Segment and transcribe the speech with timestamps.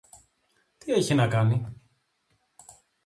[0.77, 1.75] Τι έχει να κάνει;